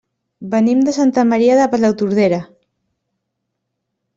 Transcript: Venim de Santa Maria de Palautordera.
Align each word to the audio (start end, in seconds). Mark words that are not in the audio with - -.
Venim 0.53 0.79
de 0.87 0.95
Santa 0.95 1.25
Maria 1.33 1.59
de 1.59 1.67
Palautordera. 1.75 2.41